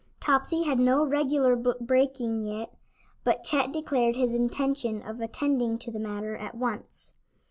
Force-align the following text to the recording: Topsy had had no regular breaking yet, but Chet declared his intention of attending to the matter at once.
Topsy 0.19 0.63
had 0.63 0.79
had 0.79 0.79
no 0.79 1.05
regular 1.05 1.55
breaking 1.55 2.43
yet, 2.47 2.73
but 3.23 3.43
Chet 3.43 3.71
declared 3.71 4.15
his 4.15 4.33
intention 4.33 5.03
of 5.03 5.21
attending 5.21 5.77
to 5.77 5.91
the 5.91 5.99
matter 5.99 6.35
at 6.35 6.55
once. 6.55 7.13